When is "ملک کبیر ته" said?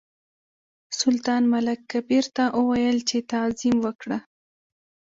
1.53-2.43